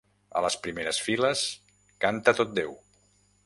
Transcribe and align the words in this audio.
A 0.39 0.41
les 0.45 0.55
primeres 0.67 1.01
files 1.09 1.45
canta 2.07 2.37
tot 2.41 2.57
déu. 2.61 2.77